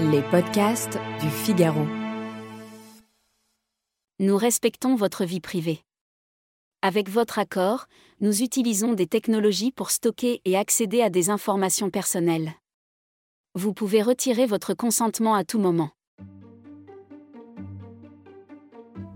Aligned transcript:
Les 0.00 0.22
podcasts 0.30 0.98
du 1.20 1.28
Figaro. 1.28 1.86
Nous 4.18 4.36
respectons 4.36 4.94
votre 4.94 5.24
vie 5.24 5.40
privée. 5.40 5.80
Avec 6.82 7.08
votre 7.08 7.38
accord, 7.38 7.86
nous 8.20 8.42
utilisons 8.42 8.92
des 8.92 9.06
technologies 9.06 9.72
pour 9.72 9.90
stocker 9.90 10.40
et 10.44 10.56
accéder 10.56 11.02
à 11.02 11.10
des 11.10 11.30
informations 11.30 11.90
personnelles. 11.90 12.52
Vous 13.54 13.72
pouvez 13.72 14.02
retirer 14.02 14.46
votre 14.46 14.74
consentement 14.74 15.34
à 15.34 15.44
tout 15.44 15.58
moment. 15.58 15.90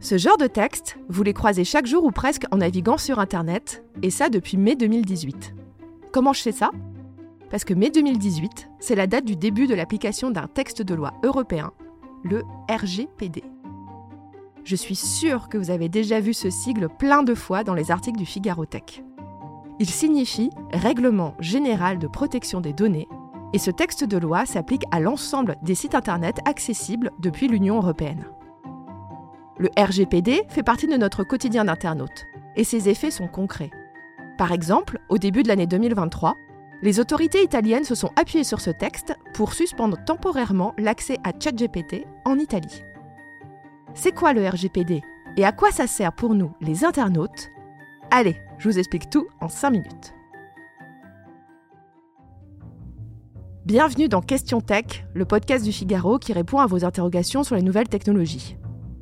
Ce 0.00 0.18
genre 0.18 0.38
de 0.38 0.48
texte, 0.48 0.98
vous 1.08 1.22
les 1.22 1.32
croisez 1.32 1.64
chaque 1.64 1.86
jour 1.86 2.04
ou 2.04 2.10
presque 2.10 2.44
en 2.50 2.56
naviguant 2.56 2.98
sur 2.98 3.20
Internet, 3.20 3.84
et 4.02 4.10
ça 4.10 4.28
depuis 4.28 4.56
mai 4.56 4.74
2018. 4.74 5.54
Comment 6.12 6.32
je 6.32 6.40
sais 6.40 6.52
ça? 6.52 6.70
Parce 7.52 7.64
que 7.64 7.74
mai 7.74 7.90
2018, 7.90 8.70
c'est 8.80 8.94
la 8.94 9.06
date 9.06 9.26
du 9.26 9.36
début 9.36 9.66
de 9.66 9.74
l'application 9.74 10.30
d'un 10.30 10.46
texte 10.46 10.80
de 10.80 10.94
loi 10.94 11.12
européen, 11.22 11.72
le 12.22 12.44
RGPD. 12.70 13.44
Je 14.64 14.74
suis 14.74 14.94
sûre 14.94 15.50
que 15.50 15.58
vous 15.58 15.70
avez 15.70 15.90
déjà 15.90 16.18
vu 16.18 16.32
ce 16.32 16.48
sigle 16.48 16.88
plein 16.88 17.22
de 17.22 17.34
fois 17.34 17.62
dans 17.62 17.74
les 17.74 17.90
articles 17.90 18.16
du 18.16 18.24
Figaro 18.24 18.64
Tech. 18.64 19.04
Il 19.78 19.90
signifie 19.90 20.48
Règlement 20.72 21.34
général 21.40 21.98
de 21.98 22.06
protection 22.06 22.62
des 22.62 22.72
données, 22.72 23.06
et 23.52 23.58
ce 23.58 23.70
texte 23.70 24.04
de 24.04 24.16
loi 24.16 24.46
s'applique 24.46 24.84
à 24.90 24.98
l'ensemble 24.98 25.56
des 25.62 25.74
sites 25.74 25.94
Internet 25.94 26.38
accessibles 26.46 27.10
depuis 27.18 27.48
l'Union 27.48 27.76
européenne. 27.76 28.24
Le 29.58 29.68
RGPD 29.76 30.44
fait 30.48 30.62
partie 30.62 30.86
de 30.86 30.96
notre 30.96 31.22
quotidien 31.22 31.66
d'internaute, 31.66 32.24
et 32.56 32.64
ses 32.64 32.88
effets 32.88 33.10
sont 33.10 33.28
concrets. 33.28 33.72
Par 34.38 34.52
exemple, 34.52 35.00
au 35.10 35.18
début 35.18 35.42
de 35.42 35.48
l'année 35.48 35.66
2023, 35.66 36.34
les 36.82 36.98
autorités 36.98 37.44
italiennes 37.44 37.84
se 37.84 37.94
sont 37.94 38.10
appuyées 38.16 38.44
sur 38.44 38.60
ce 38.60 38.70
texte 38.70 39.14
pour 39.34 39.54
suspendre 39.54 39.96
temporairement 40.04 40.74
l'accès 40.78 41.16
à 41.22 41.30
ChatGPT 41.38 42.04
en 42.24 42.38
Italie. 42.38 42.82
C'est 43.94 44.12
quoi 44.12 44.32
le 44.32 44.46
RGPD 44.46 45.00
et 45.36 45.44
à 45.44 45.52
quoi 45.52 45.70
ça 45.70 45.86
sert 45.86 46.12
pour 46.12 46.34
nous, 46.34 46.52
les 46.60 46.84
internautes? 46.84 47.50
Allez, 48.10 48.36
je 48.58 48.68
vous 48.68 48.78
explique 48.78 49.08
tout 49.08 49.28
en 49.40 49.48
5 49.48 49.70
minutes. 49.70 50.14
Bienvenue 53.64 54.08
dans 54.08 54.20
Question 54.20 54.60
Tech, 54.60 55.04
le 55.14 55.24
podcast 55.24 55.64
du 55.64 55.70
Figaro 55.70 56.18
qui 56.18 56.32
répond 56.32 56.58
à 56.58 56.66
vos 56.66 56.84
interrogations 56.84 57.44
sur 57.44 57.54
les 57.54 57.62
nouvelles 57.62 57.88
technologies. 57.88 58.56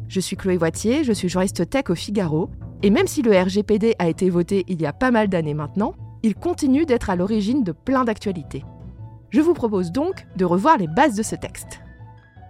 Je 0.06 0.20
suis 0.20 0.36
Chloé 0.36 0.58
Voitier, 0.58 1.02
je 1.02 1.12
suis 1.12 1.30
juriste 1.30 1.70
tech 1.70 1.84
au 1.88 1.94
Figaro, 1.94 2.50
et 2.82 2.90
même 2.90 3.06
si 3.06 3.22
le 3.22 3.32
RGPD 3.32 3.94
a 3.98 4.08
été 4.08 4.28
voté 4.28 4.64
il 4.68 4.82
y 4.82 4.86
a 4.86 4.92
pas 4.92 5.10
mal 5.10 5.28
d'années 5.28 5.54
maintenant, 5.54 5.94
il 6.22 6.34
continue 6.34 6.86
d'être 6.86 7.10
à 7.10 7.16
l'origine 7.16 7.64
de 7.64 7.72
plein 7.72 8.04
d'actualités. 8.04 8.64
Je 9.30 9.40
vous 9.40 9.54
propose 9.54 9.92
donc 9.92 10.26
de 10.36 10.44
revoir 10.44 10.76
les 10.76 10.88
bases 10.88 11.14
de 11.14 11.22
ce 11.22 11.36
texte. 11.36 11.80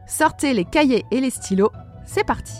Sortez 0.06 0.54
les 0.54 0.64
cahiers 0.64 1.04
et 1.10 1.20
les 1.20 1.30
stylos, 1.30 1.70
c'est 2.04 2.24
parti 2.24 2.54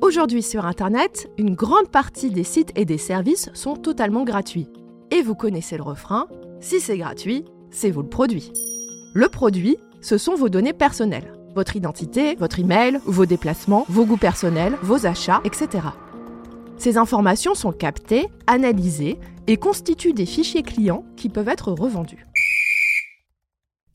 Aujourd'hui 0.00 0.42
sur 0.42 0.64
Internet, 0.64 1.28
une 1.36 1.54
grande 1.54 1.90
partie 1.90 2.30
des 2.30 2.42
sites 2.42 2.72
et 2.76 2.86
des 2.86 2.96
services 2.96 3.50
sont 3.52 3.76
totalement 3.76 4.24
gratuits. 4.24 4.68
Et 5.10 5.20
vous 5.20 5.34
connaissez 5.34 5.76
le 5.76 5.82
refrain, 5.82 6.28
si 6.60 6.80
c'est 6.80 6.96
gratuit, 6.96 7.44
c'est 7.70 7.90
vous 7.90 8.02
le 8.02 8.08
produit. 8.08 8.50
Le 9.14 9.28
produit, 9.28 9.76
ce 10.00 10.16
sont 10.16 10.34
vos 10.34 10.48
données 10.48 10.72
personnelles. 10.72 11.37
Votre 11.54 11.76
identité, 11.76 12.34
votre 12.36 12.58
email, 12.58 13.00
vos 13.04 13.26
déplacements, 13.26 13.84
vos 13.88 14.04
goûts 14.04 14.16
personnels, 14.16 14.76
vos 14.82 15.06
achats, 15.06 15.40
etc. 15.44 15.88
Ces 16.76 16.96
informations 16.96 17.54
sont 17.54 17.72
captées, 17.72 18.28
analysées 18.46 19.18
et 19.46 19.56
constituent 19.56 20.12
des 20.12 20.26
fichiers 20.26 20.62
clients 20.62 21.04
qui 21.16 21.28
peuvent 21.28 21.48
être 21.48 21.72
revendus. 21.72 22.26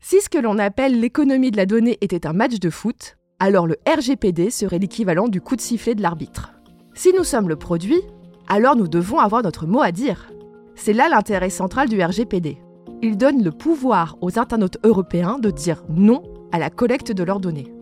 Si 0.01 0.19
ce 0.19 0.29
que 0.29 0.37
l'on 0.37 0.59
appelle 0.59 0.99
l'économie 0.99 1.51
de 1.51 1.57
la 1.57 1.65
donnée 1.65 1.97
était 2.01 2.27
un 2.27 2.33
match 2.33 2.59
de 2.59 2.69
foot, 2.69 3.17
alors 3.39 3.67
le 3.67 3.77
RGPD 3.87 4.49
serait 4.49 4.79
l'équivalent 4.79 5.27
du 5.27 5.39
coup 5.39 5.55
de 5.55 5.61
sifflet 5.61 5.95
de 5.95 6.01
l'arbitre. 6.01 6.53
Si 6.93 7.13
nous 7.13 7.23
sommes 7.23 7.49
le 7.49 7.55
produit, 7.55 8.01
alors 8.47 8.75
nous 8.75 8.87
devons 8.87 9.19
avoir 9.19 9.43
notre 9.43 9.65
mot 9.65 9.81
à 9.81 9.91
dire. 9.91 10.31
C'est 10.75 10.93
là 10.93 11.07
l'intérêt 11.07 11.49
central 11.49 11.87
du 11.87 12.01
RGPD. 12.03 12.57
Il 13.01 13.17
donne 13.17 13.43
le 13.43 13.51
pouvoir 13.51 14.17
aux 14.21 14.39
internautes 14.39 14.77
européens 14.83 15.39
de 15.39 15.51
dire 15.51 15.83
non 15.89 16.23
à 16.53 16.59
la 16.59 16.69
collecte 16.69 17.11
de 17.11 17.23
leurs 17.23 17.41
données. 17.41 17.73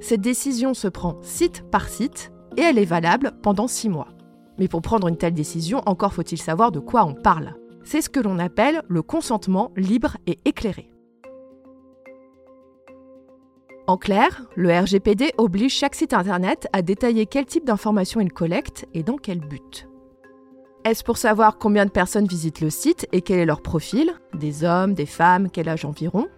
Cette 0.00 0.22
décision 0.22 0.72
se 0.72 0.88
prend 0.88 1.18
site 1.20 1.64
par 1.70 1.88
site 1.88 2.32
et 2.56 2.62
elle 2.62 2.78
est 2.78 2.84
valable 2.86 3.32
pendant 3.42 3.68
six 3.68 3.90
mois. 3.90 4.08
Mais 4.58 4.68
pour 4.68 4.80
prendre 4.80 5.08
une 5.08 5.16
telle 5.16 5.34
décision, 5.34 5.82
encore 5.84 6.14
faut-il 6.14 6.38
savoir 6.38 6.72
de 6.72 6.78
quoi 6.78 7.04
on 7.04 7.14
parle. 7.14 7.54
C'est 7.82 8.00
ce 8.00 8.08
que 8.08 8.20
l'on 8.20 8.38
appelle 8.38 8.82
le 8.88 9.02
consentement 9.02 9.72
libre 9.76 10.16
et 10.26 10.38
éclairé. 10.44 10.90
En 13.86 13.96
clair, 13.96 14.46
le 14.54 14.70
RGPD 14.70 15.32
oblige 15.36 15.74
chaque 15.74 15.96
site 15.96 16.14
Internet 16.14 16.68
à 16.72 16.82
détailler 16.82 17.26
quel 17.26 17.44
type 17.44 17.66
d'informations 17.66 18.20
il 18.20 18.32
collecte 18.32 18.86
et 18.94 19.02
dans 19.02 19.16
quel 19.16 19.40
but. 19.40 19.88
Est-ce 20.84 21.02
pour 21.02 21.18
savoir 21.18 21.58
combien 21.58 21.86
de 21.86 21.90
personnes 21.90 22.26
visitent 22.26 22.60
le 22.60 22.70
site 22.70 23.08
et 23.10 23.20
quel 23.20 23.40
est 23.40 23.46
leur 23.46 23.62
profil? 23.62 24.12
Des 24.32 24.62
hommes, 24.62 24.94
des 24.94 25.06
femmes, 25.06 25.50
quel 25.50 25.68
âge 25.68 25.84
environ? 25.84 26.28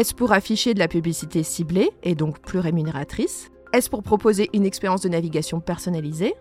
Est-ce 0.00 0.14
pour 0.14 0.32
afficher 0.32 0.72
de 0.72 0.78
la 0.78 0.88
publicité 0.88 1.42
ciblée 1.42 1.90
et 2.02 2.14
donc 2.14 2.40
plus 2.40 2.58
rémunératrice? 2.58 3.50
Est-ce 3.74 3.90
pour 3.90 4.02
proposer 4.02 4.48
une 4.54 4.64
expérience 4.64 5.02
de 5.02 5.10
navigation 5.10 5.60
personnalisée? 5.60 6.32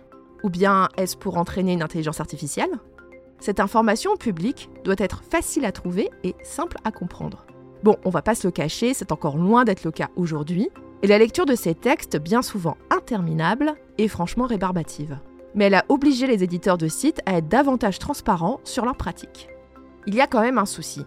Ou 0.46 0.50
bien 0.50 0.88
est-ce 0.96 1.18
pour 1.18 1.38
entraîner 1.38 1.74
une 1.74 1.84
intelligence 1.84 2.22
artificielle? 2.22 2.72
Cette 3.42 3.60
information 3.60 4.16
publique 4.16 4.70
doit 4.86 4.96
être 4.98 5.26
facile 5.30 5.66
à 5.66 5.74
trouver 5.74 6.10
et 6.24 6.36
simple 6.42 6.78
à 6.86 6.94
comprendre. 6.94 7.46
Bon, 7.84 7.98
on 8.06 8.10
va 8.10 8.22
pas 8.22 8.34
se 8.34 8.48
le 8.48 8.52
cacher, 8.52 8.94
c'est 8.94 9.12
encore 9.12 9.36
loin 9.36 9.66
d'être 9.66 9.84
le 9.84 9.92
cas 9.92 10.08
aujourd'hui, 10.16 10.70
et 11.04 11.08
la 11.08 11.18
lecture 11.18 11.46
de 11.46 11.56
ces 11.56 11.76
textes, 11.76 12.16
bien 12.16 12.42
souvent 12.42 12.78
interminables, 12.90 13.74
est 13.98 14.08
franchement 14.08 14.46
rébarbative. 14.46 15.20
Mais 15.54 15.66
elle 15.66 15.76
a 15.76 15.86
obligé 15.90 16.28
les 16.28 16.46
éditeurs 16.46 16.78
de 16.78 16.88
sites 16.88 17.20
à 17.26 17.34
être 17.34 17.50
davantage 17.50 18.00
transparents 18.00 18.62
sur 18.64 18.86
leurs 18.86 18.96
pratiques. 18.96 19.50
Il 20.08 20.16
y 20.16 20.22
a 20.22 20.28
quand 20.28 20.40
même 20.40 20.60
un 20.60 20.66
souci. 20.66 21.04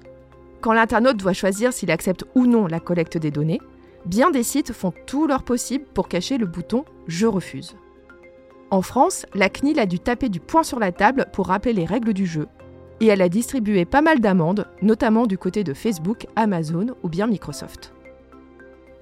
Quand 0.62 0.72
l'internaute 0.72 1.16
doit 1.16 1.32
choisir 1.32 1.72
s'il 1.72 1.90
accepte 1.90 2.24
ou 2.36 2.46
non 2.46 2.68
la 2.68 2.78
collecte 2.78 3.18
des 3.18 3.32
données, 3.32 3.60
bien 4.06 4.30
des 4.30 4.44
sites 4.44 4.72
font 4.72 4.92
tout 5.06 5.26
leur 5.26 5.42
possible 5.42 5.84
pour 5.92 6.08
cacher 6.08 6.38
le 6.38 6.46
bouton 6.46 6.84
Je 7.08 7.26
refuse. 7.26 7.74
En 8.70 8.80
France, 8.80 9.26
la 9.34 9.50
CNIL 9.50 9.80
a 9.80 9.86
dû 9.86 9.98
taper 9.98 10.28
du 10.28 10.38
poing 10.38 10.62
sur 10.62 10.78
la 10.78 10.92
table 10.92 11.26
pour 11.32 11.48
rappeler 11.48 11.72
les 11.72 11.84
règles 11.84 12.14
du 12.14 12.26
jeu 12.26 12.46
et 13.00 13.06
elle 13.06 13.22
a 13.22 13.28
distribué 13.28 13.84
pas 13.84 14.02
mal 14.02 14.20
d'amendes, 14.20 14.68
notamment 14.80 15.26
du 15.26 15.36
côté 15.36 15.64
de 15.64 15.74
Facebook, 15.74 16.28
Amazon 16.36 16.94
ou 17.02 17.08
bien 17.08 17.26
Microsoft. 17.26 17.92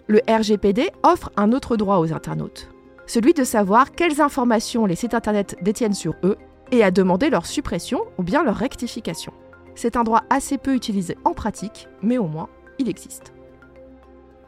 Le 0.06 0.22
RGPD 0.26 0.90
offre 1.02 1.30
un 1.36 1.52
autre 1.52 1.76
droit 1.76 1.98
aux 1.98 2.14
internautes, 2.14 2.70
celui 3.06 3.34
de 3.34 3.44
savoir 3.44 3.92
quelles 3.92 4.22
informations 4.22 4.86
les 4.86 4.96
sites 4.96 5.12
internet 5.12 5.56
détiennent 5.60 5.92
sur 5.92 6.14
eux 6.24 6.38
et 6.72 6.82
à 6.82 6.90
demander 6.90 7.28
leur 7.28 7.44
suppression 7.44 8.00
ou 8.16 8.22
bien 8.22 8.42
leur 8.42 8.56
rectification. 8.56 9.34
C'est 9.74 9.96
un 9.96 10.04
droit 10.04 10.24
assez 10.30 10.58
peu 10.58 10.74
utilisé 10.74 11.16
en 11.24 11.32
pratique, 11.32 11.88
mais 12.02 12.18
au 12.18 12.26
moins, 12.26 12.48
il 12.78 12.88
existe. 12.88 13.32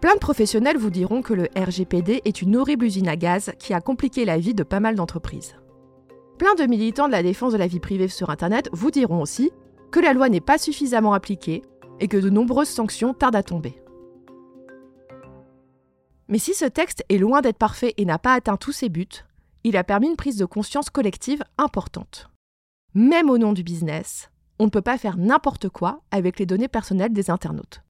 Plein 0.01 0.15
de 0.15 0.19
professionnels 0.19 0.79
vous 0.79 0.91
diront 0.91 1.23
que 1.23 1.33
le 1.33 1.49
RGPD 1.57 2.23
est 2.25 2.43
une 2.43 2.57
horrible 2.57 2.87
usine 2.87 3.09
à 3.09 3.17
gaz 3.17 3.53
qui 3.59 3.73
a 3.73 3.81
compliqué 3.81 4.25
la 4.25 4.37
vie 4.37 4.53
de 4.53 4.65
pas 4.65 4.81
mal 4.81 4.97
d'entreprises. 4.97 5.55
Plein 6.39 6.57
de 6.57 6.65
militants 6.65 7.07
de 7.07 7.13
la 7.13 7.23
défense 7.23 7.53
de 7.53 7.59
la 7.59 7.69
vie 7.69 7.79
privée 7.79 8.09
sur 8.09 8.29
Internet 8.29 8.69
vous 8.73 8.91
diront 8.91 9.23
aussi 9.23 9.53
que 9.93 10.01
la 10.01 10.13
loi 10.13 10.29
n'est 10.29 10.41
pas 10.41 10.59
suffisamment 10.59 11.13
appliquée 11.13 11.63
et 12.01 12.09
que 12.09 12.17
de 12.17 12.31
nombreuses 12.31 12.69
sanctions 12.69 13.15
tardent 13.15 13.37
à 13.37 13.45
tomber. 13.45 13.81
Mais 16.27 16.39
si 16.39 16.53
ce 16.53 16.65
texte 16.65 17.05
est 17.09 17.19
loin 17.19 17.43
d'être 17.43 17.59
parfait 17.59 17.95
et 17.97 18.05
n'a 18.05 18.19
pas 18.19 18.35
atteint 18.35 18.57
tous 18.57 18.73
ses 18.73 18.89
buts, 18.89 19.23
il 19.63 19.77
a 19.77 19.85
permis 19.85 20.09
une 20.09 20.17
prise 20.17 20.37
de 20.37 20.47
conscience 20.47 20.91
collective 20.91 21.45
importante. 21.59 22.29
Même 22.95 23.31
au 23.31 23.39
nom 23.39 23.53
du 23.53 23.63
business, 23.63 24.32
on 24.63 24.67
ne 24.67 24.71
peut 24.71 24.81
pas 24.81 24.97
faire 24.97 25.17
n'importe 25.17 25.69
quoi 25.69 26.03
avec 26.13 26.39
les 26.39 26.47
données 26.47 26.69
personnelles 26.69 27.13
des 27.13 27.31
internautes. 27.31 27.83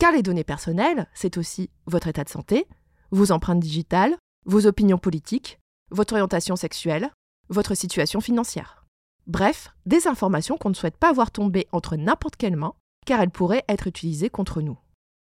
Car 0.00 0.10
les 0.10 0.24
données 0.24 0.42
personnelles, 0.42 1.06
c'est 1.14 1.36
aussi 1.36 1.70
votre 1.86 2.08
état 2.08 2.24
de 2.24 2.28
santé, 2.28 2.66
vos 3.12 3.30
empreintes 3.30 3.60
digitales, 3.60 4.16
vos 4.44 4.66
opinions 4.66 4.98
politiques, 4.98 5.60
votre 5.92 6.14
orientation 6.14 6.56
sexuelle, 6.56 7.12
votre 7.48 7.76
situation 7.76 8.20
financière. 8.20 8.86
Bref, 9.28 9.72
des 9.86 10.08
informations 10.08 10.56
qu'on 10.56 10.70
ne 10.70 10.74
souhaite 10.74 10.96
pas 10.96 11.12
voir 11.12 11.30
tomber 11.30 11.68
entre 11.70 11.94
n'importe 11.94 12.34
quelles 12.34 12.56
mains, 12.56 12.74
car 13.06 13.20
elles 13.20 13.30
pourraient 13.30 13.64
être 13.68 13.86
utilisées 13.86 14.30
contre 14.30 14.62
nous. 14.62 14.78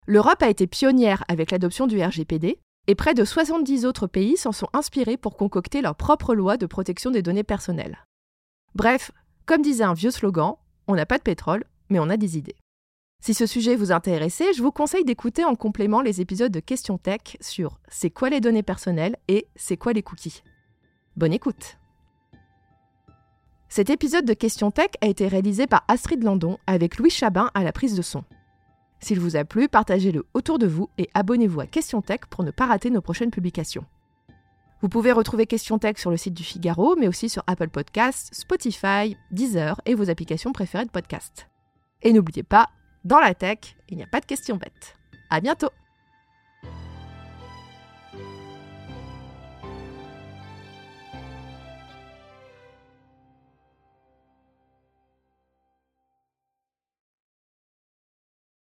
L'Europe 0.08 0.42
a 0.42 0.50
été 0.50 0.66
pionnière 0.66 1.22
avec 1.28 1.52
l'adoption 1.52 1.86
du 1.86 2.02
RGPD, 2.02 2.58
et 2.88 2.94
près 2.96 3.14
de 3.14 3.24
70 3.24 3.86
autres 3.86 4.08
pays 4.08 4.36
s'en 4.36 4.50
sont 4.50 4.68
inspirés 4.72 5.16
pour 5.16 5.36
concocter 5.36 5.80
leur 5.80 5.94
propre 5.94 6.34
loi 6.34 6.56
de 6.56 6.66
protection 6.66 7.12
des 7.12 7.22
données 7.22 7.44
personnelles. 7.44 8.04
Bref, 8.74 9.12
comme 9.46 9.62
disait 9.62 9.84
un 9.84 9.94
vieux 9.94 10.10
slogan, 10.10 10.56
on 10.88 10.94
n'a 10.94 11.06
pas 11.06 11.18
de 11.18 11.22
pétrole, 11.22 11.64
mais 11.88 11.98
on 11.98 12.10
a 12.10 12.16
des 12.16 12.38
idées. 12.38 12.56
Si 13.22 13.34
ce 13.34 13.46
sujet 13.46 13.76
vous 13.76 13.92
intéresse, 13.92 14.42
je 14.56 14.62
vous 14.62 14.72
conseille 14.72 15.04
d'écouter 15.04 15.44
en 15.44 15.54
complément 15.54 16.02
les 16.02 16.20
épisodes 16.20 16.50
de 16.50 16.58
Question 16.58 16.98
Tech 16.98 17.36
sur 17.40 17.78
C'est 17.88 18.10
quoi 18.10 18.30
les 18.30 18.40
données 18.40 18.64
personnelles 18.64 19.16
et 19.28 19.46
C'est 19.54 19.76
quoi 19.76 19.92
les 19.92 20.02
cookies. 20.02 20.42
Bonne 21.16 21.32
écoute 21.32 21.78
Cet 23.68 23.90
épisode 23.90 24.24
de 24.24 24.34
Question 24.34 24.72
Tech 24.72 24.90
a 25.00 25.06
été 25.06 25.28
réalisé 25.28 25.68
par 25.68 25.84
Astrid 25.86 26.24
Landon 26.24 26.58
avec 26.66 26.98
Louis 26.98 27.10
Chabin 27.10 27.50
à 27.54 27.62
la 27.62 27.70
prise 27.70 27.94
de 27.94 28.02
son. 28.02 28.24
S'il 28.98 29.20
vous 29.20 29.36
a 29.36 29.44
plu, 29.44 29.68
partagez-le 29.68 30.24
autour 30.34 30.58
de 30.58 30.66
vous 30.66 30.90
et 30.98 31.08
abonnez-vous 31.14 31.60
à 31.60 31.66
Question 31.66 32.02
Tech 32.02 32.22
pour 32.28 32.42
ne 32.42 32.50
pas 32.50 32.66
rater 32.66 32.90
nos 32.90 33.02
prochaines 33.02 33.30
publications. 33.30 33.84
Vous 34.82 34.88
pouvez 34.88 35.12
retrouver 35.12 35.46
Question 35.46 35.78
Tech 35.78 35.96
sur 35.96 36.10
le 36.10 36.16
site 36.16 36.34
du 36.34 36.42
Figaro, 36.42 36.96
mais 36.96 37.06
aussi 37.06 37.28
sur 37.28 37.44
Apple 37.46 37.68
Podcasts, 37.68 38.34
Spotify, 38.34 39.16
Deezer 39.30 39.80
et 39.86 39.94
vos 39.94 40.10
applications 40.10 40.52
préférées 40.52 40.84
de 40.84 40.90
podcast. 40.90 41.48
Et 42.02 42.12
n'oubliez 42.12 42.42
pas, 42.42 42.66
dans 43.04 43.20
la 43.20 43.32
tech, 43.32 43.58
il 43.88 43.96
n'y 43.96 44.02
a 44.02 44.08
pas 44.08 44.18
de 44.18 44.26
questions 44.26 44.56
bêtes. 44.56 44.96
À 45.30 45.40
bientôt! 45.40 45.70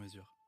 mesure. 0.00 0.39